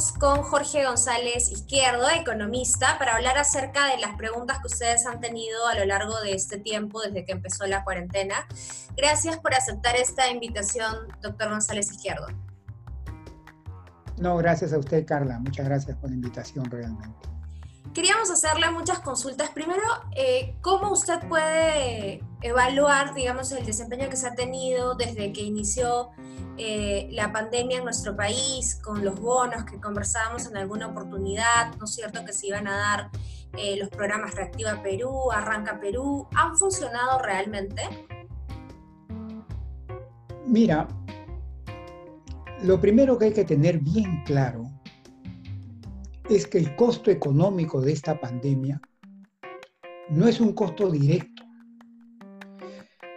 [0.00, 5.20] estamos con Jorge González Izquierdo, economista, para hablar acerca de las preguntas que ustedes han
[5.20, 8.46] tenido a lo largo de este tiempo, desde que empezó la cuarentena.
[8.96, 12.28] Gracias por aceptar esta invitación, doctor González Izquierdo.
[14.16, 15.38] No, gracias a usted, Carla.
[15.38, 17.28] Muchas gracias por la invitación realmente.
[17.92, 19.50] Queríamos hacerle muchas consultas.
[19.50, 19.82] Primero,
[20.16, 26.10] eh, ¿cómo usted puede evaluar, digamos, el desempeño que se ha tenido desde que inició
[26.56, 31.84] eh, la pandemia en nuestro país, con los bonos que conversábamos en alguna oportunidad, ¿no
[31.84, 33.10] es cierto?, que se iban a dar
[33.56, 37.82] eh, los programas Reactiva Perú, Arranca Perú, ¿han funcionado realmente?
[40.46, 40.86] Mira,
[42.62, 44.70] lo primero que hay que tener bien claro
[46.28, 48.80] es que el costo económico de esta pandemia
[50.10, 51.39] no es un costo directo.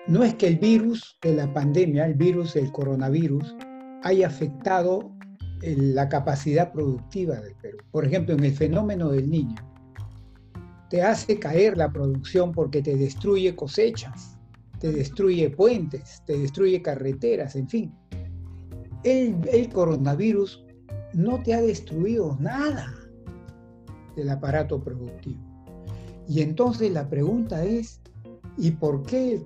[0.08, 3.56] No es que el virus de la pandemia, el virus del coronavirus,
[4.04, 5.14] haya afectado
[5.62, 7.78] la capacidad productiva del Perú.
[7.92, 9.56] Por ejemplo, en el fenómeno del niño,
[10.90, 14.38] te hace caer la producción porque te destruye cosechas,
[14.80, 17.96] te destruye puentes, te destruye carreteras, en fin.
[19.06, 20.66] El, el coronavirus
[21.14, 22.94] no te ha destruido nada
[24.18, 25.42] del aparato productivo.
[26.28, 28.02] Y entonces la pregunta es,
[28.58, 29.42] ¿y por qué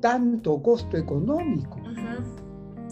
[0.00, 1.78] tanto costo económico?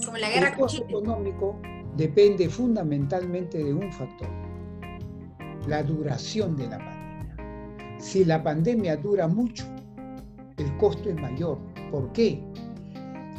[0.05, 1.59] Como la guerra El costo económico
[1.97, 4.29] depende fundamentalmente de un factor,
[5.67, 7.97] la duración de la pandemia.
[7.99, 9.65] Si la pandemia dura mucho,
[10.59, 11.59] el costo es mayor.
[11.91, 12.43] ¿Por qué?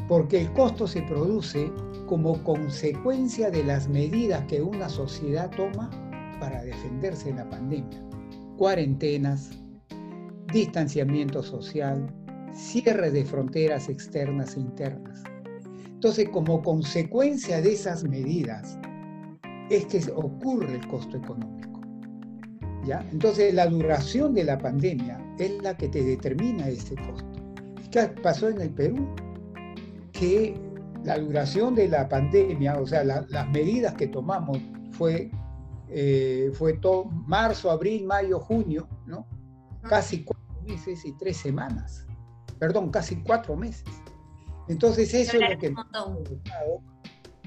[0.07, 1.71] Porque el costo se produce
[2.07, 5.89] como consecuencia de las medidas que una sociedad toma
[6.39, 8.01] para defenderse de la pandemia.
[8.57, 9.51] Cuarentenas,
[10.51, 12.07] distanciamiento social,
[12.57, 15.23] cierre de fronteras externas e internas.
[15.85, 18.77] Entonces, como consecuencia de esas medidas,
[19.69, 21.81] es que ocurre el costo económico.
[22.85, 23.05] ¿ya?
[23.11, 27.27] Entonces, la duración de la pandemia es la que te determina ese costo.
[27.91, 29.07] ¿Qué pasó en el Perú?
[30.11, 30.59] Que
[31.03, 34.57] la duración de la pandemia, o sea, las medidas que tomamos
[34.91, 35.31] fue
[35.89, 39.25] eh, fue todo marzo, abril, mayo, junio, ¿no?
[39.83, 42.06] Casi cuatro meses y tres semanas.
[42.59, 43.87] Perdón, casi cuatro meses.
[44.67, 45.73] Entonces eso es lo que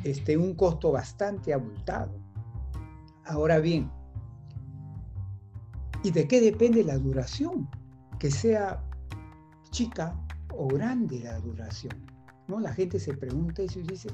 [0.05, 2.13] este, un costo bastante abultado.
[3.27, 3.91] Ahora bien,
[6.03, 7.69] ¿y de qué depende la duración?
[8.19, 8.83] Que sea
[9.71, 10.19] chica
[10.57, 11.95] o grande la duración.
[12.49, 12.59] ¿no?
[12.59, 14.09] La gente se pregunta eso y dice,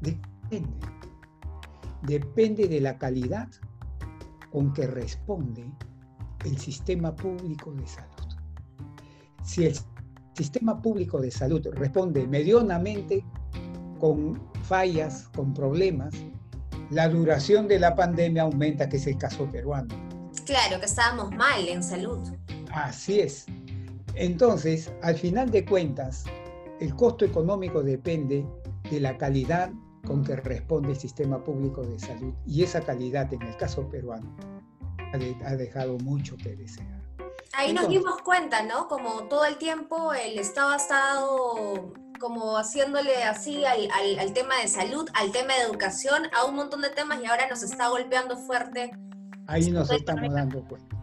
[0.00, 0.68] depende
[2.06, 3.48] depende de la calidad
[4.50, 5.70] con que responde
[6.44, 8.10] el sistema público de salud.
[9.42, 9.76] Si el
[10.36, 13.24] sistema público de salud responde medianamente
[13.98, 16.14] con fallas, con problemas,
[16.90, 19.94] la duración de la pandemia aumenta, que es el caso peruano.
[20.44, 22.18] Claro, que estábamos mal en salud.
[22.72, 23.46] Así es.
[24.14, 26.24] Entonces, al final de cuentas,
[26.80, 28.46] el costo económico depende
[28.90, 29.70] de la calidad
[30.06, 32.32] con que responde el sistema público de salud.
[32.46, 34.36] Y esa calidad, en el caso peruano,
[35.44, 36.95] ha, dejado mucho que desear.
[37.52, 38.88] Ahí nos dimos cuenta, ¿no?
[38.88, 43.88] Como todo el tiempo el Estado ha estado como haciéndole así al,
[44.18, 47.48] al, tema de salud, al tema de educación, a un montón de temas y ahora
[47.48, 48.90] nos está golpeando fuerte.
[49.46, 50.96] Ahí nos estamos dando cuenta.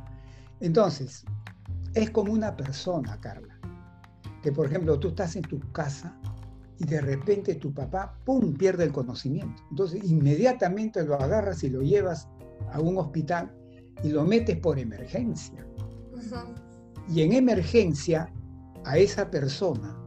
[0.59, 1.23] Entonces,
[1.93, 3.59] es como una persona, Carla,
[4.41, 6.15] que por ejemplo tú estás en tu casa
[6.79, 9.63] y de repente tu papá, ¡pum!, pierde el conocimiento.
[9.69, 12.27] Entonces inmediatamente lo agarras y lo llevas
[12.71, 13.53] a un hospital
[14.03, 15.65] y lo metes por emergencia.
[17.07, 18.31] Y en emergencia
[18.85, 19.99] a esa persona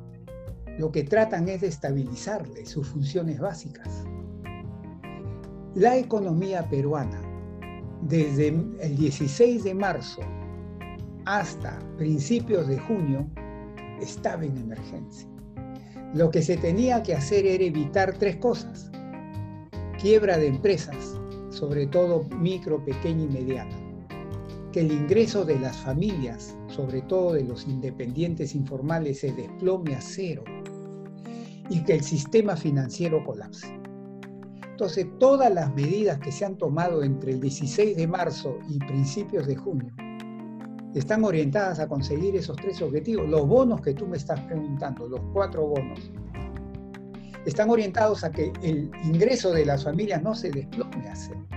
[0.79, 4.05] lo que tratan es de estabilizarle sus funciones básicas.
[5.75, 7.21] La economía peruana,
[8.03, 10.21] desde el 16 de marzo
[11.25, 13.27] hasta principios de junio,
[14.01, 15.29] estaba en emergencia.
[16.15, 18.91] Lo que se tenía que hacer era evitar tres cosas.
[20.01, 21.19] Quiebra de empresas,
[21.51, 23.86] sobre todo micro, pequeña y mediana.
[24.77, 30.03] Que el ingreso de las familias, sobre todo de los independientes informales, se desplome a
[30.03, 30.45] cero.
[31.71, 33.75] Y que el sistema financiero colapse.
[34.73, 39.47] Entonces, todas las medidas que se han tomado entre el 16 de marzo y principios
[39.47, 39.95] de junio
[40.95, 43.27] están orientadas a conseguir esos tres objetivos.
[43.31, 46.01] Los bonos que tú me estás preguntando, los cuatro bonos,
[47.47, 51.56] están orientados a que el ingreso de las familias no se desplome a cero.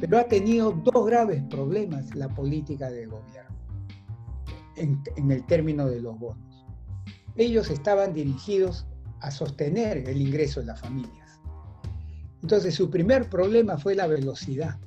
[0.00, 3.56] Pero ha tenido dos graves problemas la política de gobierno
[4.76, 6.66] en, en el término de los bonos.
[7.36, 8.86] Ellos estaban dirigidos
[9.20, 11.40] a sostener el ingreso de las familias.
[12.42, 14.78] Entonces su primer problema fue la velocidad.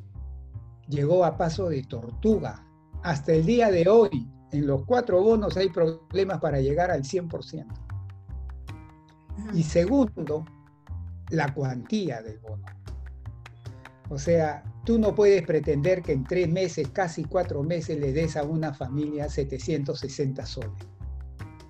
[0.88, 2.66] Llegó a paso de tortuga.
[3.04, 7.66] Hasta el día de hoy, en los cuatro bonos hay problemas para llegar al 100%.
[9.54, 10.46] Y segundo,
[11.30, 12.66] la cuantía del bono.
[14.10, 18.36] O sea, tú no puedes pretender que en tres meses, casi cuatro meses, le des
[18.38, 20.72] a una familia 760 soles.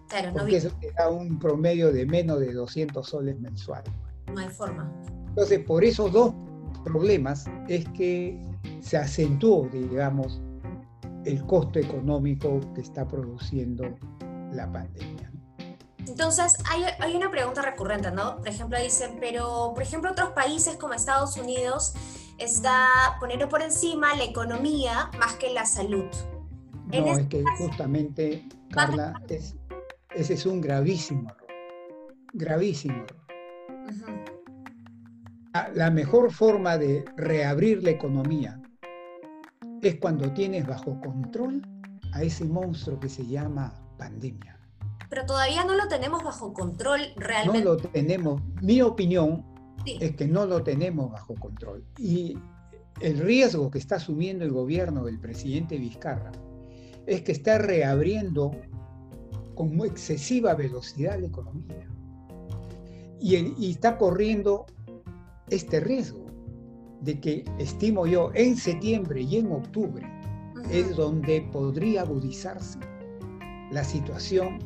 [0.08, 3.94] Claro, porque eso te da un promedio de menos de 200 soles mensuales.
[4.34, 4.92] No hay forma.
[5.28, 6.34] Entonces, por esos dos
[6.84, 8.44] problemas es que
[8.82, 10.42] se acentuó, digamos,
[11.26, 13.84] el costo económico que está produciendo
[14.52, 15.32] la pandemia.
[16.08, 18.38] Entonces, hay, hay, una pregunta recurrente, ¿no?
[18.38, 21.94] Por ejemplo, dicen, pero, por ejemplo, otros países como Estados Unidos
[22.40, 22.88] está
[23.20, 26.06] poniendo por encima la economía más que la salud.
[26.88, 29.22] No, es que justamente, Carla,
[30.16, 31.48] ese es un gravísimo error.
[32.34, 33.20] Gravísimo error.
[35.74, 38.62] La mejor forma de reabrir la economía
[39.82, 41.62] es cuando tienes bajo control
[42.14, 44.60] a ese monstruo que se llama pandemia.
[45.10, 47.64] Pero todavía no lo tenemos bajo control realmente.
[47.64, 48.42] No lo tenemos.
[48.62, 49.44] Mi opinión
[49.86, 51.84] es que no lo tenemos bajo control.
[51.98, 52.38] Y
[53.02, 56.32] el riesgo que está asumiendo el gobierno del presidente Vizcarra
[57.06, 58.52] es que está reabriendo
[59.56, 61.88] con muy excesiva velocidad la economía.
[63.20, 64.66] Y, y está corriendo
[65.50, 66.26] este riesgo
[67.02, 70.06] de que, estimo yo, en septiembre y en octubre
[70.72, 72.80] es donde podría agudizarse
[73.72, 74.60] la situación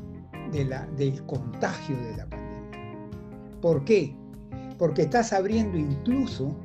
[0.51, 3.59] de la, del contagio de la pandemia.
[3.61, 4.15] ¿Por qué?
[4.77, 6.55] Porque estás abriendo incluso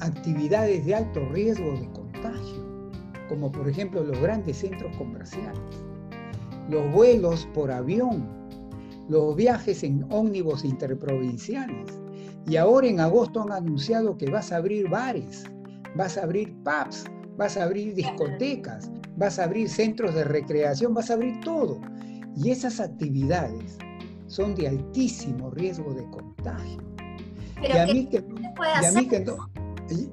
[0.00, 2.90] actividades de alto riesgo de contagio,
[3.28, 5.60] como por ejemplo los grandes centros comerciales,
[6.68, 8.26] los vuelos por avión,
[9.08, 12.00] los viajes en ómnibus interprovinciales.
[12.46, 15.44] Y ahora en agosto han anunciado que vas a abrir bares,
[15.96, 17.04] vas a abrir pubs,
[17.36, 21.80] vas a abrir discotecas, vas a abrir centros de recreación, vas a abrir todo.
[22.36, 23.78] Y esas actividades
[24.28, 26.89] son de altísimo riesgo de contagio.
[27.62, 28.24] Y a mí que,
[28.82, 29.36] y a mí que no,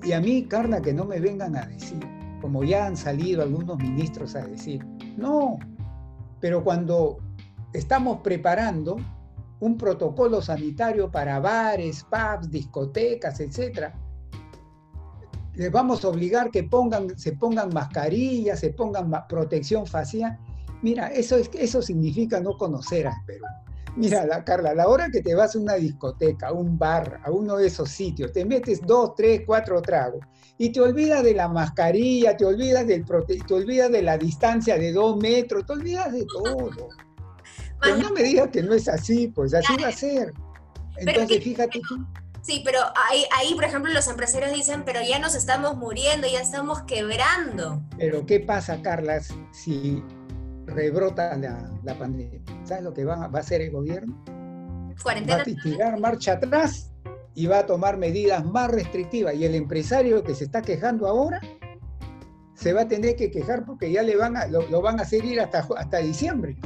[0.04, 2.00] y, a mí, Carla, que no me vengan a decir,
[2.42, 4.84] como ya han salido algunos ministros a decir,
[5.18, 5.58] no,
[6.40, 7.18] pero cuando
[7.74, 8.98] estamos preparando
[9.60, 13.92] un protocolo sanitario para bares, pubs, discotecas, etc.,
[15.54, 20.38] les vamos a obligar que pongan, se pongan mascarillas, se pongan protección facial.
[20.84, 23.46] Mira, eso, es, eso significa no conocer al Perú.
[23.98, 27.20] Mira, la, Carla, a la hora que te vas a una discoteca, a un bar,
[27.24, 30.24] a uno de esos sitios, te metes dos, tres, cuatro tragos
[30.60, 34.94] y te olvidas de la mascarilla, te olvidas, del te olvidas de la distancia de
[34.94, 36.70] dos metros, te olvidas de todo.
[37.82, 40.32] Pero no me digas que no es así, pues así va a ser.
[40.98, 42.06] Entonces, fíjate tú.
[42.42, 42.80] Sí, pero
[43.10, 47.82] ahí, ahí, por ejemplo, los empresarios dicen, pero ya nos estamos muriendo, ya estamos quebrando.
[47.98, 49.20] Pero ¿qué pasa, Carla,
[49.52, 50.04] si
[50.68, 52.42] rebrota la, pandemia.
[52.64, 54.24] ¿Sabes lo que va, a hacer el gobierno?
[55.06, 56.92] Va a tirar marcha atrás
[57.34, 59.36] y va a tomar medidas más restrictivas.
[59.36, 61.40] Y el empresario que se está quejando ahora
[62.54, 65.40] se va a tener que quejar porque ya le van a, lo, van a seguir
[65.40, 66.58] hasta, hasta diciembre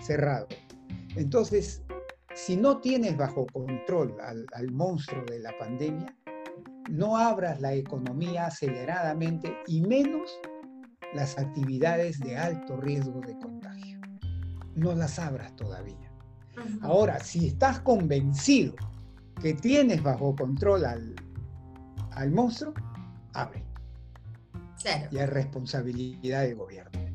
[0.00, 0.46] cerrado.
[1.16, 1.82] Entonces,
[2.34, 6.16] si no tienes bajo control al, al monstruo de la pandemia,
[6.88, 10.40] no abras la economía aceleradamente y menos
[11.14, 14.00] las actividades de alto riesgo de contagio.
[14.74, 16.10] No las abras todavía.
[16.82, 18.74] Ahora, si estás convencido
[19.40, 21.14] que tienes bajo control al,
[22.12, 22.74] al monstruo,
[23.32, 23.64] abre.
[24.82, 25.08] Claro.
[25.10, 27.09] Y hay responsabilidad del gobierno.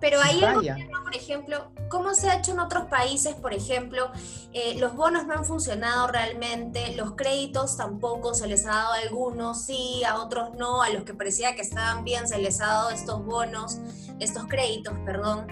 [0.00, 3.34] Pero ahí por ejemplo, ¿cómo se ha hecho en otros países?
[3.34, 4.10] Por ejemplo,
[4.52, 8.98] eh, los bonos no han funcionado realmente, los créditos tampoco, se les ha dado a
[8.98, 12.66] algunos sí, a otros no, a los que parecía que estaban bien se les ha
[12.66, 13.78] dado estos bonos,
[14.20, 15.46] estos créditos, perdón.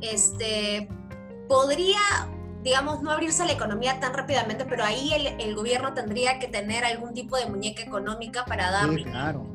[0.00, 0.88] Este,
[1.46, 2.00] podría,
[2.62, 7.12] digamos, no abrirse la economía tan rápidamente, pero ahí el, gobierno tendría que tener algún
[7.12, 8.88] tipo de muñeca económica para dar.
[8.88, 9.46] Sí, claro,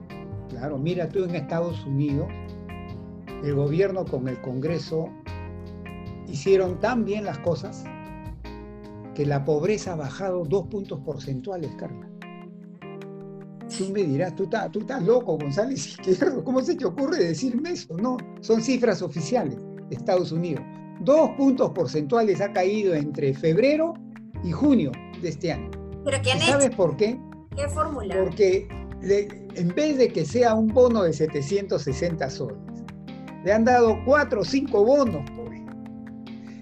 [0.49, 0.77] claro.
[0.77, 2.27] Mira, tú en Estados Unidos
[3.43, 5.09] el gobierno con el Congreso
[6.27, 7.83] hicieron tan bien las cosas
[9.13, 12.07] que la pobreza ha bajado dos puntos porcentuales, Carla.
[13.77, 17.71] Tú me dirás, tú, estás, tú estás loco, González Izquierdo, ¿cómo se te ocurre decirme
[17.71, 17.95] eso?
[17.97, 19.57] No, son cifras oficiales
[19.89, 20.63] de Estados Unidos.
[21.01, 23.93] Dos puntos porcentuales ha caído entre febrero
[24.43, 25.71] y junio de este año.
[26.03, 27.19] ¿Pero ¿Sabes por qué?
[27.55, 28.15] ¿Qué fórmula?
[28.15, 28.67] Porque
[29.05, 32.57] en vez de que sea un bono de 760 soles,
[33.45, 35.61] le han dado cuatro o cinco bonos, pues.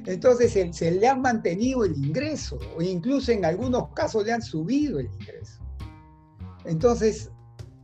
[0.06, 5.00] Entonces se, le ha mantenido el ingreso, o incluso en algunos casos le han subido
[5.00, 5.62] el ingreso.
[6.66, 7.32] Entonces,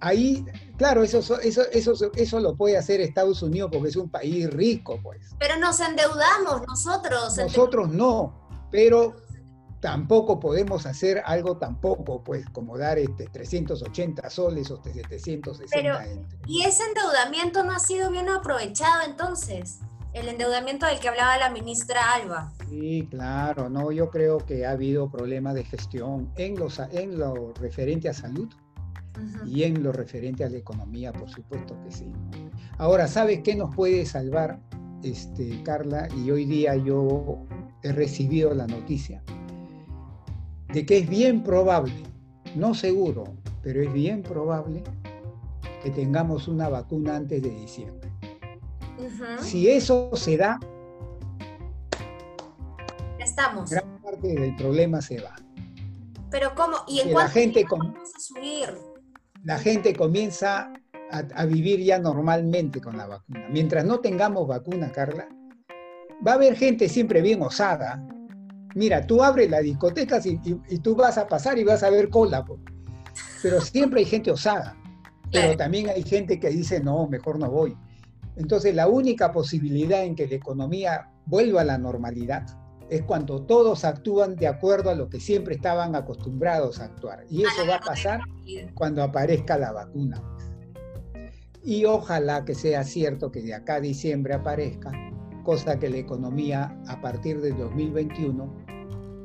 [0.01, 0.45] ahí,
[0.77, 4.99] claro, eso, eso, eso, eso lo puede hacer Estados Unidos porque es un país rico,
[5.01, 5.29] pues.
[5.39, 7.37] Pero nos endeudamos nosotros.
[7.37, 9.15] Nosotros no, pero
[9.79, 15.69] tampoco podemos hacer algo tampoco, pues, como dar este, 380 soles o 760.
[15.71, 15.97] Pero,
[16.47, 19.79] ¿y ese endeudamiento no ha sido bien aprovechado entonces?
[20.11, 22.51] El endeudamiento del que hablaba la ministra Alba.
[22.67, 27.53] Sí, claro, no, yo creo que ha habido problemas de gestión en, los, en lo
[27.53, 28.49] referente a salud
[29.45, 32.11] y en lo referente a la economía, por supuesto que sí.
[32.77, 34.59] Ahora, ¿sabes qué nos puede salvar,
[35.03, 36.07] este, Carla?
[36.17, 37.45] Y hoy día yo
[37.83, 39.21] he recibido la noticia
[40.73, 41.93] de que es bien probable,
[42.55, 43.25] no seguro,
[43.61, 44.83] pero es bien probable
[45.83, 48.09] que tengamos una vacuna antes de diciembre.
[49.39, 50.59] Si eso se da,
[53.17, 53.69] estamos.
[53.69, 55.35] Gran parte del problema se va.
[56.29, 56.77] Pero ¿cómo?
[56.87, 58.77] ¿Y en cuánto la gente vamos a subir?
[59.43, 60.73] La gente comienza
[61.11, 63.47] a, a, vivir ya normalmente con la vacuna.
[63.49, 65.27] Mientras no tengamos vacuna, Carla,
[66.25, 68.05] va a haber gente siempre bien osada,
[68.75, 72.45] Mira, tú abres la discoteca y, tú vas a pasar y vas a ver cola,
[73.41, 74.77] pero siempre hay gente osada,
[75.31, 77.75] pero también hay gente que dice, no, mejor no voy.
[78.35, 82.45] Entonces, la única posibilidad en que la economía vuelva a la normalidad
[82.89, 87.25] es cuando todos actúan de acuerdo a lo que siempre estaban acostumbrados a actuar.
[87.29, 88.21] Y eso va a pasar
[88.73, 90.23] cuando aparezca la vacuna.
[91.63, 94.91] Y ojalá que sea cierto que de acá a diciembre aparezca
[95.49, 98.53] cosa que la economía a partir del 2021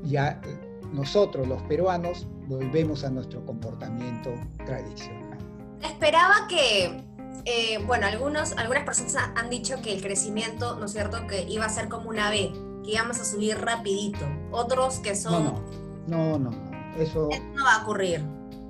[0.05, 4.31] ya eh, nosotros los peruanos volvemos a nuestro comportamiento
[4.65, 5.37] tradicional.
[5.83, 7.05] Esperaba que,
[7.45, 11.67] eh, bueno, algunos, algunas personas han dicho que el crecimiento, ¿no es cierto?, que iba
[11.67, 12.51] a ser como una B,
[12.83, 14.25] que íbamos a subir rapidito.
[14.51, 15.61] Otros que son...
[16.07, 16.51] No, no, no,
[16.99, 18.23] Eso, no va a ocurrir.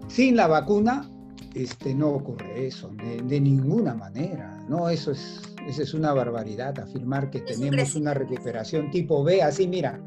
[0.08, 1.08] Sin la vacuna,
[1.54, 4.60] este, no ocurre eso, de, de ninguna manera.
[4.68, 9.66] No, eso es esa es una barbaridad, afirmar que tenemos una recuperación tipo B, así
[9.66, 10.00] mira,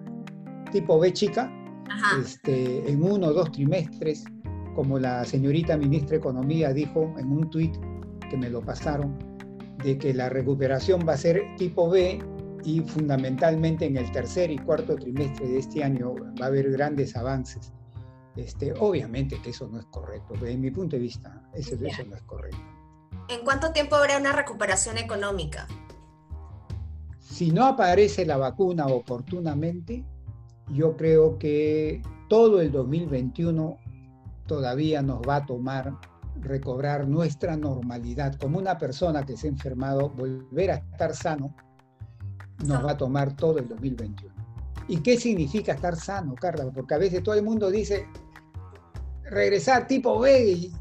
[0.72, 1.52] tipo B chica,
[2.22, 4.24] este, en uno o dos trimestres,
[4.76, 7.76] como la señorita ministra de Economía dijo en un tuit
[8.30, 9.18] que me lo pasaron,
[9.84, 12.20] de que la recuperación va a ser tipo B
[12.64, 17.16] y fundamentalmente en el tercer y cuarto trimestre de este año va a haber grandes
[17.16, 17.74] avances.
[18.36, 22.22] Este, obviamente que eso no es correcto, desde mi punto de vista, eso no es
[22.24, 22.77] correcto.
[23.30, 25.68] ¿En cuánto tiempo habrá una recuperación económica?
[27.20, 30.06] Si no aparece la vacuna oportunamente,
[30.74, 33.78] yo creo que todo el 2021
[34.48, 35.94] todavía nos va a tomar
[36.42, 38.36] recobrar nuestra normalidad.
[38.36, 41.54] Como una persona que se ha enfermado, volver a estar sano,
[42.66, 44.34] nos va a tomar todo el 2021.
[44.88, 46.72] ¿Y qué significa estar sano, Carla?
[46.72, 48.08] Porque a veces todo el mundo dice,
[49.24, 50.72] regresar tipo B,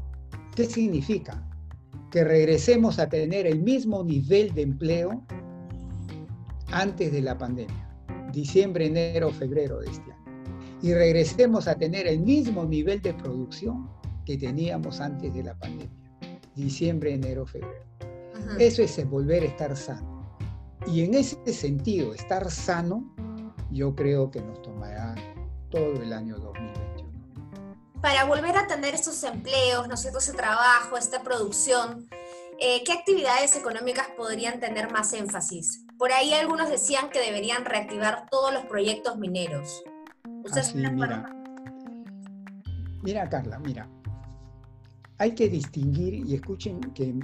[0.55, 1.43] ¿qué significa?
[2.17, 5.23] Que regresemos a tener el mismo nivel de empleo
[6.71, 7.87] antes de la pandemia,
[8.33, 10.79] diciembre, enero, febrero de este año.
[10.81, 13.87] Y regresemos a tener el mismo nivel de producción
[14.25, 16.11] que teníamos antes de la pandemia,
[16.55, 17.85] diciembre, enero, febrero.
[18.57, 20.39] Eso es volver a estar sano.
[20.87, 23.13] Y en ese sentido, estar sano,
[23.69, 25.13] yo creo que nos tomará
[25.69, 26.76] todo el año 2020
[28.01, 32.07] para volver a tener estos empleos, ¿no es cierto?, ese trabajo, esta producción,
[32.59, 35.85] eh, ¿qué actividades económicas podrían tener más énfasis?
[35.97, 39.83] Por ahí algunos decían que deberían reactivar todos los proyectos mineros.
[40.43, 41.29] ¿Ustedes mira.
[43.03, 43.89] mira, Carla, mira.
[45.17, 47.15] Hay que distinguir, y escuchen que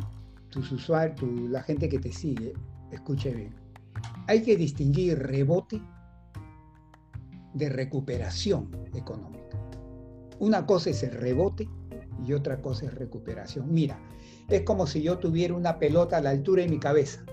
[0.50, 2.54] tus usuarios, la gente que te sigue,
[2.92, 3.56] escuche bien.
[4.28, 5.82] Hay que distinguir rebote
[7.54, 9.43] de recuperación económica.
[10.40, 11.68] Una cosa es el rebote
[12.26, 13.74] y otra cosa es recuperación.
[13.74, 14.00] Mira,
[14.50, 17.24] es como si yo tuviera una pelota a la altura de mi cabeza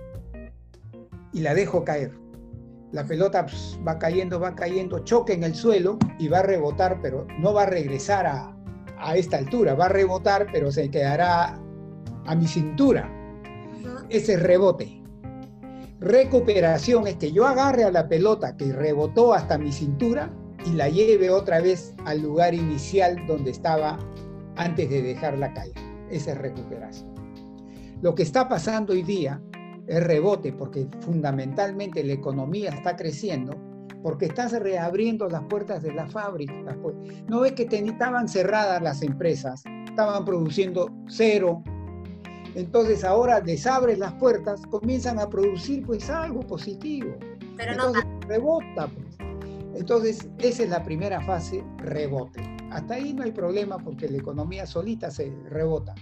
[1.33, 2.13] y la dejo caer.
[2.93, 7.01] La pelota pues, va cayendo, va cayendo, choca en el suelo y va a rebotar,
[7.01, 8.57] pero no va a regresar a,
[9.15, 11.59] esta altura, va a rebotar, pero se quedará
[12.27, 13.11] a mi cintura.
[14.11, 15.01] Ese es rebote.
[16.01, 20.31] Recuperación es que yo agarre a la pelota que rebotó hasta mi cintura
[20.67, 23.99] y la lleve otra vez al lugar inicial donde estaba
[24.57, 25.73] antes de dejarla caer.
[26.11, 27.11] Esa es recuperación.
[28.03, 29.41] Lo que está pasando hoy día
[29.87, 33.55] es rebote porque fundamentalmente la economía está creciendo
[34.03, 36.77] porque estás reabriendo las puertas de las fábricas.
[37.29, 41.63] No ves que estaban cerradas las empresas, estaban produciendo cero.
[42.55, 47.15] Entonces ahora desabres las puertas, comienzan a producir pues algo positivo.
[47.57, 47.93] Pero no
[48.27, 48.89] rebota.
[48.89, 49.10] Pues.
[49.75, 52.41] Entonces, esa es la primera fase, rebote.
[52.71, 55.95] Hasta ahí no hay problema porque la economía solita se rebota.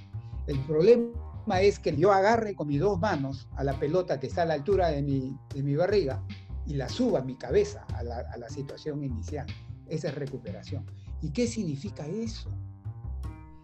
[0.46, 1.12] El problema
[1.60, 4.54] es que yo agarre con mis dos manos a la pelota que está a la
[4.54, 6.22] altura de mi, de mi barriga
[6.66, 9.46] y la suba a mi cabeza a la, a la situación inicial.
[9.86, 10.84] Esa es recuperación.
[11.20, 12.50] ¿Y qué significa eso?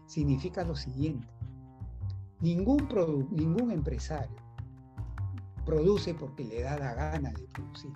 [0.06, 1.28] Significa lo siguiente.
[2.40, 2.86] Ningún,
[3.30, 4.36] ningún empresario
[5.64, 7.92] produce porque le da la gana de producir.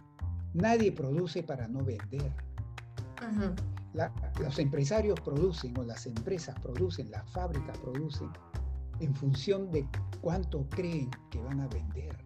[0.58, 2.32] Nadie produce para no vender.
[4.40, 8.28] los empresarios producen o las empresas producen, las fábricas producen
[8.98, 9.86] en función de
[10.20, 12.16] cuánto creen que van a vender.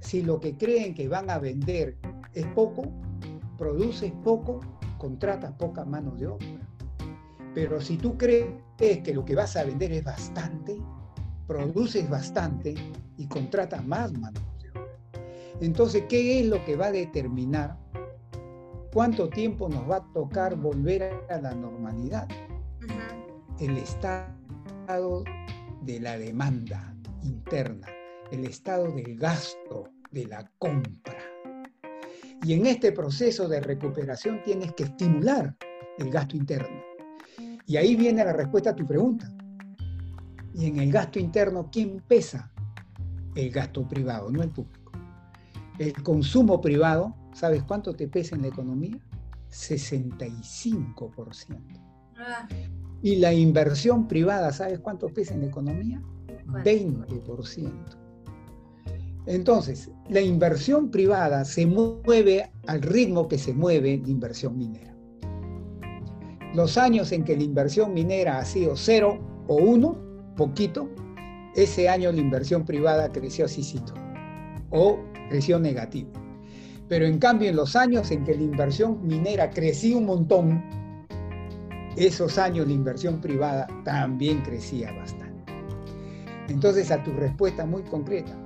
[0.00, 1.96] Si lo que creen que van a vender
[2.34, 2.84] es poco,
[3.56, 4.60] produces poco,
[4.98, 6.46] contratas poca mano de obra.
[7.54, 8.46] Pero si tú crees
[8.76, 10.78] que lo que vas a vender es bastante,
[11.46, 12.74] produces bastante
[13.16, 14.51] y contratas más mano de obra.
[15.62, 17.78] Entonces, ¿qué es lo que va a determinar
[18.92, 22.26] cuánto tiempo nos va a tocar volver a la normalidad?
[23.60, 25.22] El estado
[25.82, 27.86] de la demanda interna,
[28.32, 31.22] el estado del gasto, de la compra.
[32.42, 35.54] Y en este proceso de recuperación tienes que estimular
[35.96, 36.82] el gasto interno.
[37.66, 39.32] Y ahí viene la respuesta a tu pregunta.
[40.54, 42.50] Y en el gasto interno, ¿quién pesa?
[43.36, 44.81] El gasto privado, no el público.
[45.82, 49.00] El consumo privado, ¿sabes cuánto te pesa en la economía?
[49.50, 51.58] 65%.
[52.16, 52.46] Ah.
[53.02, 56.00] Y la inversión privada, ¿sabes cuánto pesa en la economía?
[56.46, 57.72] 20%.
[59.26, 64.94] Entonces, la inversión privada se mueve al ritmo que se mueve la inversión minera.
[66.54, 69.98] Los años en que la inversión minera ha sido cero o uno,
[70.36, 70.88] poquito,
[71.56, 73.80] ese año la inversión privada creció así
[74.70, 76.10] o creció negativo.
[76.88, 80.62] Pero en cambio, en los años en que la inversión minera creció un montón,
[81.96, 85.54] esos años la inversión privada también crecía bastante.
[86.48, 88.36] Entonces, a tu respuesta muy concreta,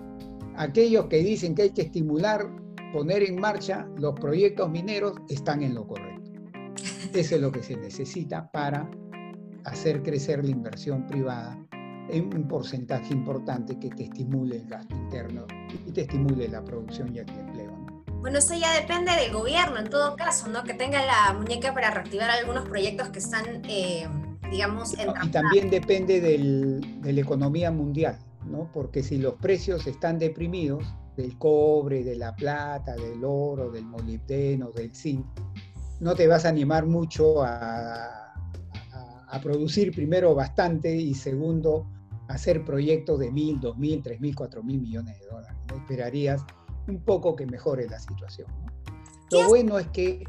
[0.56, 2.48] aquellos que dicen que hay que estimular,
[2.92, 6.30] poner en marcha los proyectos mineros, están en lo correcto.
[7.14, 8.88] Eso es lo que se necesita para
[9.64, 11.58] hacer crecer la inversión privada
[12.08, 15.46] en un porcentaje importante que te estimule el gasto interno
[15.86, 17.72] y te estimule la producción y el empleo.
[18.20, 20.64] Bueno, eso ya depende del gobierno en todo caso, ¿no?
[20.64, 24.08] Que tenga la muñeca para reactivar algunos proyectos que están, eh,
[24.50, 25.10] digamos, en...
[25.22, 28.18] Y también depende de la economía mundial.
[28.72, 30.84] Porque si los precios están deprimidos,
[31.16, 35.24] del cobre, de la plata, del oro, del molibdeno, del zinc,
[36.00, 38.22] no te vas a animar mucho a,
[39.42, 41.86] producir primero bastante y segundo
[42.28, 45.56] hacer proyectos de mil, dos mil, tres mil, cuatro mil millones de dólares.
[45.74, 46.44] Esperarías
[46.88, 48.48] un poco que mejore la situación.
[49.30, 50.24] Lo bueno es que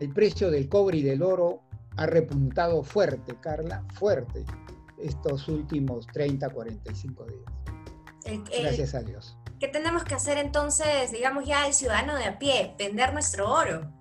[0.00, 1.62] el precio del cobre y del oro
[1.96, 4.44] ha repuntado fuerte, Carla, fuerte,
[4.98, 8.50] estos últimos 30, 45 días.
[8.60, 9.36] Gracias a Dios.
[9.58, 12.74] ¿Qué tenemos que hacer entonces, digamos ya el ciudadano de a pie?
[12.78, 13.92] Vender nuestro oro.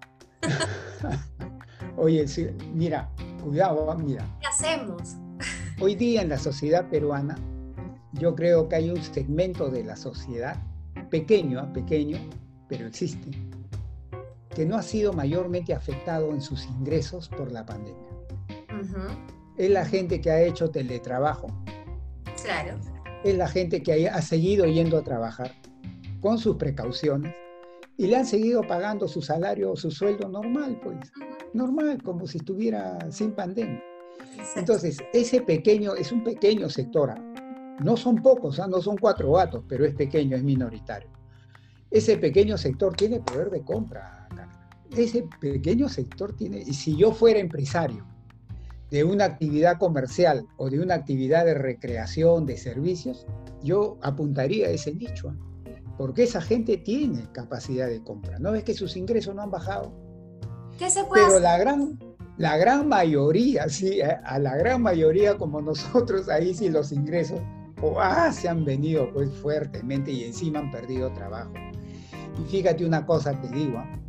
[1.97, 2.25] Oye,
[2.73, 3.11] mira,
[3.43, 4.25] cuidado, mira.
[4.39, 5.15] ¿Qué hacemos?
[5.81, 7.35] Hoy día en la sociedad peruana,
[8.13, 10.55] yo creo que hay un segmento de la sociedad,
[11.09, 11.73] pequeño, ¿ah?
[11.73, 12.17] pequeño,
[12.69, 13.31] pero existe,
[14.55, 18.07] que no ha sido mayormente afectado en sus ingresos por la pandemia.
[19.57, 21.47] Es la gente que ha hecho teletrabajo.
[22.43, 22.77] Claro
[23.23, 25.51] es la gente que ha seguido yendo a trabajar
[26.21, 27.35] con sus precauciones
[27.97, 31.11] y le han seguido pagando su salario o su sueldo normal, pues,
[31.53, 33.83] normal, como si estuviera sin pandemia.
[34.55, 37.77] Entonces, ese pequeño, es un pequeño sector, ¿ah?
[37.83, 38.67] no son pocos, ¿ah?
[38.67, 41.09] no son cuatro gatos, pero es pequeño, es minoritario.
[41.89, 44.27] Ese pequeño sector tiene poder de compra.
[44.95, 48.05] Ese pequeño sector tiene, y si yo fuera empresario
[48.89, 53.25] de una actividad comercial o de una actividad de recreación, de servicios,
[53.63, 55.33] yo apuntaría a ese nicho,
[55.65, 55.81] ¿eh?
[55.97, 58.37] porque esa gente tiene capacidad de compra.
[58.39, 59.93] ¿No ves que sus ingresos no han bajado?
[60.77, 61.97] ¿Qué se puede Pero la gran,
[62.37, 64.17] la gran mayoría, sí, ¿eh?
[64.23, 67.39] a la gran mayoría como nosotros, ahí sí los ingresos
[67.81, 71.51] o ah, se han venido pues fuertemente y encima han perdido trabajo.
[72.39, 73.99] Y fíjate una cosa te digo, ¿eh?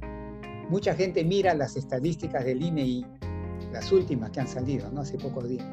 [0.68, 3.06] mucha gente mira las estadísticas del INE y
[3.72, 5.00] las últimas que han salido, ¿no?
[5.00, 5.66] hace pocos días.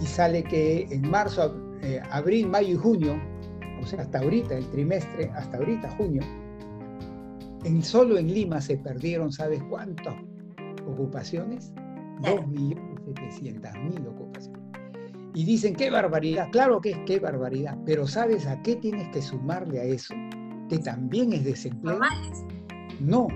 [0.00, 3.20] Y sale que en marzo, eh, abril, mayo y junio,
[3.82, 6.22] o sea, hasta ahorita, el trimestre, hasta ahorita, junio,
[7.64, 10.14] en, solo en Lima se perdieron, ¿sabes cuántas
[10.88, 11.72] ocupaciones?
[12.22, 14.60] 2.700.000 ocupaciones.
[15.34, 16.48] Y dicen, qué barbaridad.
[16.50, 17.76] Claro que es qué barbaridad.
[17.84, 20.14] Pero ¿sabes a qué tienes que sumarle a eso?
[20.68, 22.00] Que también es desempleo.
[23.00, 23.28] No,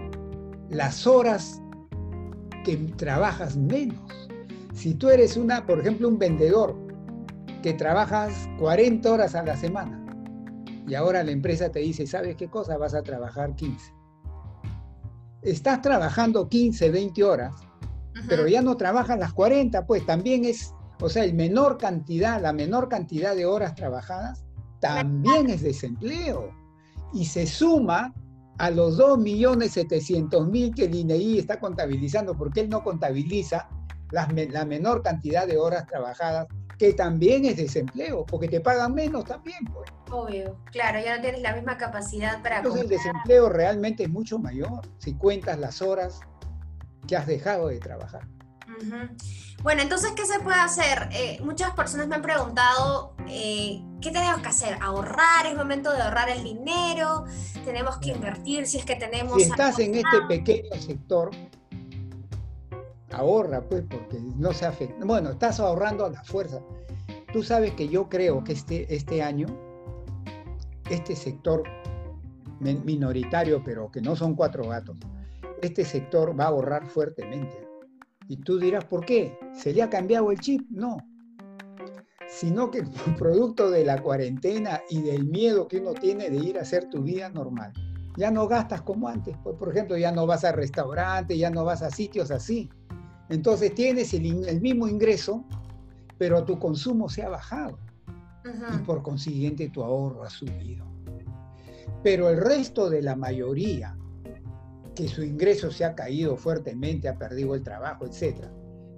[0.68, 1.62] las horas
[2.64, 4.28] que trabajas menos.
[4.72, 6.76] Si tú eres una, por ejemplo, un vendedor
[7.62, 10.02] que trabajas 40 horas a la semana
[10.86, 12.76] y ahora la empresa te dice, ¿sabes qué cosa?
[12.76, 13.94] Vas a trabajar 15.
[15.42, 17.54] Estás trabajando 15, 20 horas,
[18.28, 22.52] pero ya no trabajas las 40, pues también es, o sea, el menor cantidad, la
[22.52, 24.44] menor cantidad de horas trabajadas
[24.80, 26.50] también es desempleo.
[27.12, 28.14] Y se suma
[28.58, 33.68] a los 2.700.000 que el INEI está contabilizando, porque él no contabiliza
[34.12, 36.46] la, la menor cantidad de horas trabajadas
[36.78, 39.64] que también es desempleo, porque te pagan menos también.
[39.72, 39.88] Pues.
[40.10, 42.58] Obvio, claro, ya no tienes la misma capacidad para...
[42.58, 46.20] Entonces el desempleo realmente es mucho mayor si cuentas las horas
[47.06, 48.26] que has dejado de trabajar.
[49.62, 51.08] Bueno, entonces, ¿qué se puede hacer?
[51.12, 54.76] Eh, muchas personas me han preguntado, eh, ¿qué tenemos que hacer?
[54.80, 55.46] ¿Ahorrar?
[55.46, 57.26] ¿Es momento de ahorrar el dinero?
[57.64, 59.40] ¿Tenemos que invertir si es que tenemos...
[59.40, 61.30] Si estás en este pequeño sector,
[63.12, 65.04] ahorra, pues, porque no se afecta.
[65.04, 66.60] Bueno, estás ahorrando a la fuerza.
[67.32, 69.46] Tú sabes que yo creo que este, este año,
[70.90, 71.62] este sector
[72.60, 74.96] minoritario, pero que no son cuatro gatos,
[75.62, 77.66] este sector va a ahorrar fuertemente.
[78.28, 79.38] Y tú dirás, ¿por qué?
[79.52, 80.62] ¿Se le ha cambiado el chip?
[80.70, 80.98] No.
[82.28, 82.82] Sino que
[83.18, 87.02] producto de la cuarentena y del miedo que uno tiene de ir a hacer tu
[87.02, 87.72] vida normal,
[88.16, 89.36] ya no gastas como antes.
[89.42, 92.68] Pues, por ejemplo, ya no vas a restaurantes, ya no vas a sitios así.
[93.32, 95.44] Entonces tienes el, mismo ingreso,
[96.18, 97.78] pero tu consumo se ha bajado.
[98.44, 100.84] Y por consiguiente tu ahorro ha subido.
[102.02, 103.96] Pero el resto de la mayoría,
[104.94, 108.46] que su ingreso se ha caído fuertemente, ha perdido el trabajo, etc.,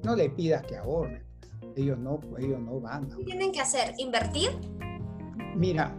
[0.03, 1.23] no le pidas que ahorre.
[1.61, 1.73] Pues.
[1.77, 3.09] Ellos no, ellos no van.
[3.09, 3.95] ¿Qué tienen que hacer?
[3.99, 4.51] ¿Invertir?
[5.55, 5.95] Mira,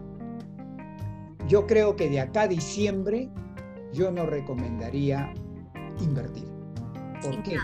[1.47, 3.29] yo creo que de acá a diciembre
[3.93, 5.33] yo no recomendaría
[6.01, 6.47] invertir.
[7.21, 7.57] ¿Por qué?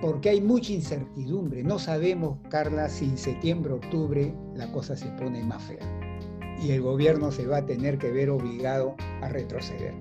[0.00, 1.62] Porque hay mucha incertidumbre.
[1.62, 6.06] No sabemos, Carla, si en septiembre, octubre la cosa se pone más fea
[6.62, 9.94] y el gobierno se va a tener que ver obligado a retroceder.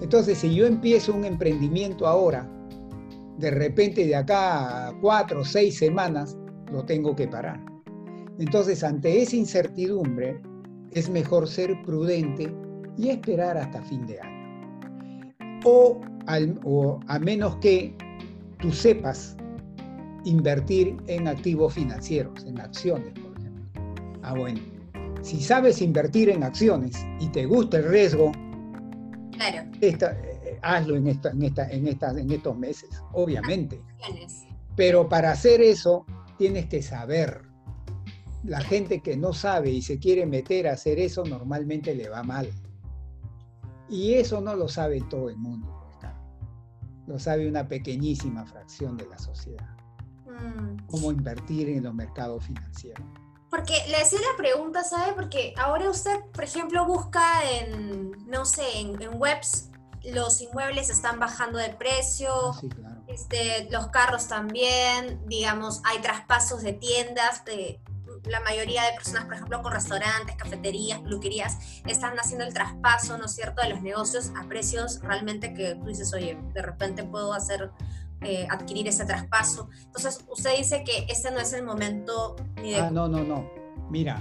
[0.00, 2.48] Entonces, si yo empiezo un emprendimiento ahora,
[3.38, 6.36] de repente de acá a cuatro o seis semanas,
[6.72, 7.60] lo tengo que parar.
[8.38, 10.40] Entonces, ante esa incertidumbre,
[10.92, 12.52] es mejor ser prudente
[12.96, 15.60] y esperar hasta fin de año.
[15.64, 16.00] O,
[16.64, 17.94] o a menos que
[18.60, 19.36] tú sepas
[20.24, 24.20] invertir en activos financieros, en acciones, por ejemplo.
[24.22, 24.60] Ah, bueno.
[25.22, 28.32] Si sabes invertir en acciones y te gusta el riesgo,
[29.32, 29.70] claro.
[29.80, 31.86] Eh, hazlo en, esta, en, esta, en,
[32.18, 33.80] en estos meses, obviamente.
[34.76, 36.06] Pero para hacer eso,
[36.38, 37.42] tienes que saber.
[38.44, 42.22] La gente que no sabe y se quiere meter a hacer eso, normalmente le va
[42.22, 42.50] mal.
[43.90, 45.79] Y eso no lo sabe todo el mundo
[47.10, 49.68] lo sabe una pequeñísima fracción de la sociedad.
[50.26, 50.86] Mm.
[50.86, 53.04] Cómo invertir en los mercados financieros.
[53.50, 55.12] Porque le decía la pregunta, ¿sabe?
[55.14, 59.70] Porque ahora usted, por ejemplo, busca en, no sé, en, webs,
[60.04, 63.02] los inmuebles están bajando de precio, ah, sí, claro.
[63.08, 67.80] este, los carros también, digamos, hay traspasos de tiendas, de,
[68.28, 73.26] la mayoría de personas, por ejemplo, con restaurantes, cafeterías, peluquerías, están haciendo el traspaso, ¿no
[73.26, 77.32] es cierto?, de los negocios a precios realmente que tú dices, oye, de repente puedo
[77.32, 77.70] hacer,
[78.22, 79.70] eh, adquirir ese traspaso.
[79.86, 82.80] Entonces, usted dice que este no es el momento ni de...
[82.80, 83.50] Ah, no, no, no.
[83.90, 84.20] Mira,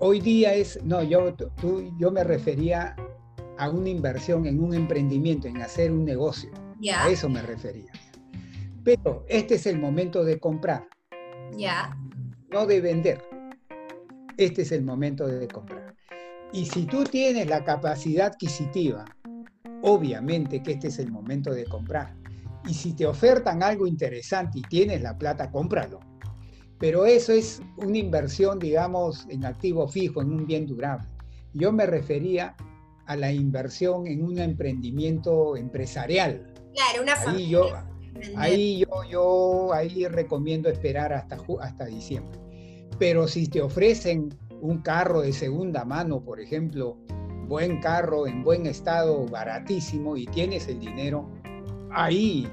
[0.00, 2.96] hoy día es, no, yo, tú, yo me refería
[3.58, 6.50] a una inversión en un emprendimiento, en hacer un negocio.
[6.92, 7.90] A eso me refería.
[8.82, 10.88] Pero este es el momento de comprar.
[11.56, 11.96] Ya.
[12.50, 13.33] No de vender
[14.36, 15.94] este es el momento de comprar.
[16.52, 19.04] Y si tú tienes la capacidad adquisitiva,
[19.82, 22.14] obviamente que este es el momento de comprar.
[22.66, 26.00] Y si te ofertan algo interesante y tienes la plata, cómpralo.
[26.78, 31.08] Pero eso es una inversión, digamos, en activo fijo, en un bien durable.
[31.52, 32.56] Yo me refería
[33.06, 36.52] a la inversión en un emprendimiento empresarial.
[36.74, 37.86] Claro, una familia.
[38.14, 42.43] Ahí yo, ahí yo, yo ahí recomiendo esperar hasta, hasta diciembre.
[42.98, 46.96] Pero si te ofrecen un carro de segunda mano, por ejemplo,
[47.48, 51.28] buen carro en buen estado, baratísimo, y tienes el dinero,
[51.90, 52.48] ahí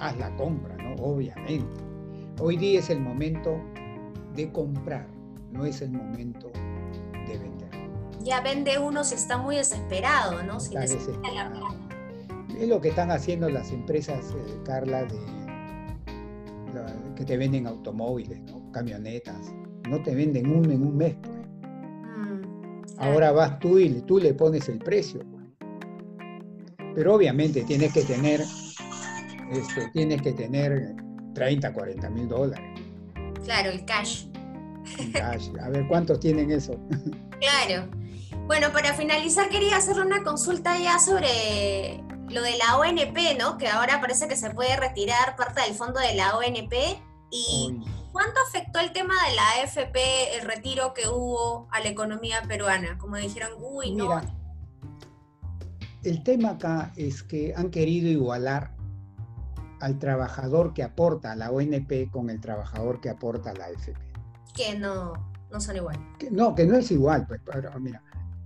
[0.00, 0.94] haz la compra, ¿no?
[1.02, 1.80] Obviamente.
[2.40, 3.60] Hoy día es el momento
[4.34, 5.08] de comprar,
[5.52, 6.50] no es el momento
[7.26, 7.68] de vender.
[8.22, 10.60] Ya vende uno si está muy desesperado, ¿no?
[10.60, 11.50] Si necesita la
[12.58, 15.18] Es lo que están haciendo las empresas, eh, Carla, de,
[17.16, 18.57] que te venden automóviles, ¿no?
[18.70, 19.52] Camionetas
[19.88, 21.16] no te venden uno en un mes.
[21.22, 21.38] Pues.
[21.38, 22.42] Mm,
[22.98, 25.20] Ahora vas tú y tú le pones el precio.
[25.30, 25.44] Pues.
[26.94, 28.42] Pero obviamente tienes que tener
[29.50, 30.94] este, tienes que tener
[31.34, 32.80] 30, 40 mil dólares.
[33.44, 34.26] Claro, el cash.
[35.62, 36.78] A ver, ¿cuántos tienen eso?
[37.38, 37.88] Claro.
[38.46, 43.58] Bueno, para finalizar quería hacer una consulta ya sobre lo de la ONP, ¿no?
[43.58, 46.74] Que ahora parece que se puede retirar parte del fondo de la ONP.
[47.30, 47.78] ¿Y
[48.12, 52.98] cuánto afectó el tema de la AFP, el retiro que hubo a la economía peruana?
[52.98, 54.20] Como dijeron, uy, no.
[56.02, 58.74] el tema acá es que han querido igualar
[59.80, 63.94] al trabajador que aporta a la ONP con el trabajador que aporta a la AFP.
[64.54, 65.12] Que no,
[65.50, 65.96] no son igual.
[66.30, 67.40] no, que no es igual, pues,
[67.80, 68.02] mira.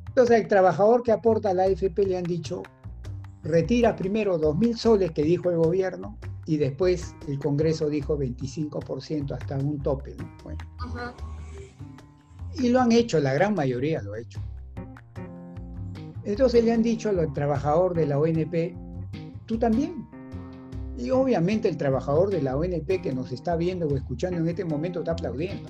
[0.09, 2.63] Entonces, el trabajador que aporta a la AFP le han dicho,
[3.43, 9.57] retira primero 2.000 soles que dijo el gobierno y después el Congreso dijo 25% hasta
[9.59, 10.17] un tope.
[12.55, 14.41] Y lo han hecho, la gran mayoría lo ha hecho.
[16.25, 18.75] Entonces le han dicho al trabajador de la ONP,
[19.47, 20.07] tú también.
[20.99, 24.65] Y obviamente el trabajador de la ONP que nos está viendo o escuchando en este
[24.65, 25.69] momento está aplaudiendo.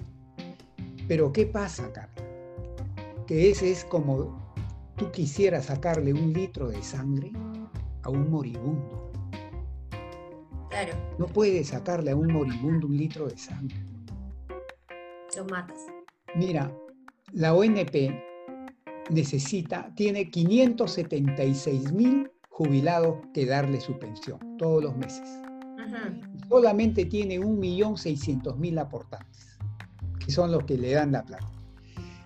[1.09, 2.13] Pero ¿qué pasa, Carla?
[3.27, 4.43] Que ese es como
[4.97, 7.33] tú quisieras sacarle un litro de sangre
[8.03, 9.02] a un moribundo.
[10.73, 10.95] Claro.
[11.19, 13.77] No puedes sacarle a un moribundo un litro de sangre.
[15.37, 15.77] Lo matas.
[16.35, 16.75] Mira,
[17.33, 18.11] la ONP
[19.11, 25.29] necesita, tiene 576 mil jubilados que darle su pensión todos los meses.
[26.49, 29.59] Solamente tiene 1.600.000 aportantes,
[30.25, 31.53] que son los que le dan la plata.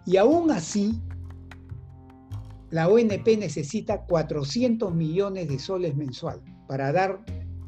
[0.05, 1.01] Y aún así,
[2.71, 7.25] la ONP necesita 400 millones de soles mensual para dar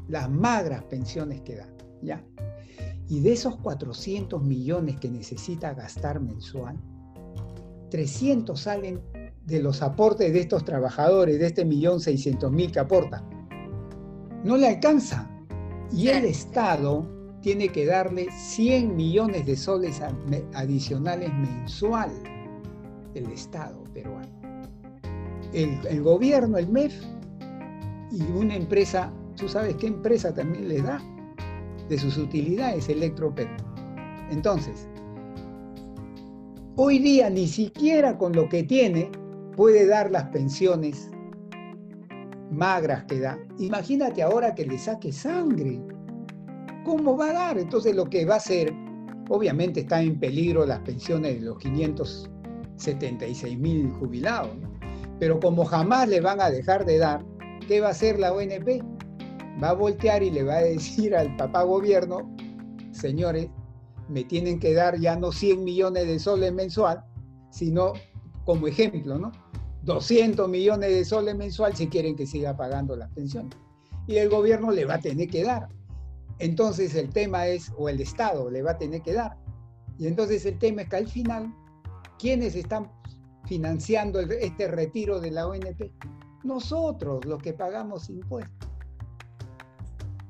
[0.09, 1.69] las magras pensiones que dan.
[2.01, 2.23] ¿ya?
[3.07, 6.77] Y de esos 400 millones que necesita gastar mensual,
[7.89, 9.01] 300 salen
[9.45, 13.27] de los aportes de estos trabajadores, de este millón seiscientos mil que aportan.
[14.43, 15.27] No le alcanza.
[15.91, 17.07] Y el Estado
[17.41, 20.01] tiene que darle 100 millones de soles
[20.53, 22.11] adicionales mensual.
[23.15, 24.29] El Estado peruano.
[25.51, 26.93] El, el gobierno, el MEF
[28.11, 31.01] y una empresa, ¿tú sabes qué empresa también les da?
[31.87, 33.49] De sus utilidades, Electroperú.
[34.29, 34.87] Entonces,
[36.75, 39.09] hoy día ni siquiera con lo que tiene
[39.55, 41.09] puede dar las pensiones
[42.51, 43.39] magras que da.
[43.57, 45.81] Imagínate ahora que le saque sangre.
[46.85, 47.57] ¿Cómo va a dar?
[47.57, 48.73] Entonces lo que va a hacer,
[49.29, 54.51] obviamente están en peligro las pensiones de los 576 mil jubilados,
[55.19, 57.23] pero como jamás le van a dejar de dar,
[57.67, 58.98] ¿qué va a hacer la ONP?
[59.61, 62.33] Va a voltear y le va a decir al papá gobierno,
[62.91, 63.49] señores,
[64.07, 67.03] me tienen que dar ya no 100 millones de soles mensual,
[67.51, 67.93] sino
[68.45, 69.31] como ejemplo, ¿no?
[69.83, 73.55] 200 millones de soles mensual si quieren que siga pagando las pensiones.
[74.07, 75.69] Y el gobierno le va a tener que dar.
[76.39, 79.37] Entonces el tema es, o el Estado le va a tener que dar.
[79.97, 81.53] Y entonces el tema es que al final,
[82.17, 82.89] ¿quiénes están
[83.45, 85.91] financiando este retiro de la ONP?
[86.43, 88.68] Nosotros, los que pagamos impuestos.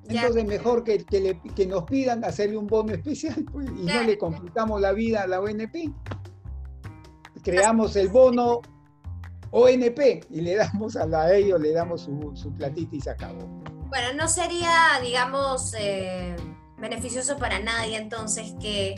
[0.09, 4.81] Entonces mejor que, que, nos pidan hacerle un bono especial pues, y no le complicamos
[4.81, 5.93] la vida a la ONP.
[7.43, 8.61] Creamos el bono
[9.51, 13.45] ONP y le damos a, la, ellos, le damos su, su, platita y se acabó.
[13.87, 16.35] Bueno, no sería, digamos, eh,
[16.77, 18.95] beneficioso para nadie entonces que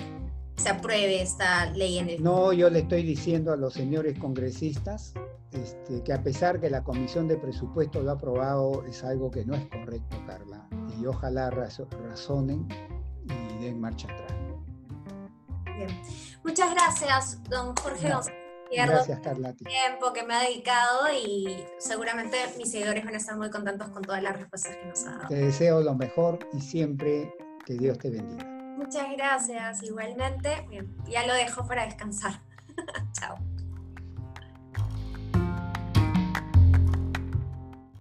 [0.56, 2.24] se apruebe esta ley en el...
[2.24, 5.13] No, yo le estoy diciendo a los señores congresistas
[5.52, 9.43] este, que a pesar que la Comisión de Presupuestos lo ha aprobado, es algo que
[9.45, 10.67] no es correcto, Carla,
[11.01, 12.67] y ojalá razonen
[13.25, 14.33] y den marcha atrás.
[15.75, 16.01] Bien.
[16.43, 18.11] Muchas gracias, don Jorge
[18.73, 19.53] Gracias, Carla.
[19.53, 24.01] tiempo que me ha dedicado y seguramente mis seguidores van a estar muy contentos con
[24.01, 25.27] todas las respuestas que nos ha dado.
[25.27, 27.35] Te deseo lo mejor y siempre
[27.65, 28.45] que Dios te bendiga.
[28.77, 30.65] Muchas gracias, igualmente.
[30.69, 32.41] Bien, ya lo dejo para descansar.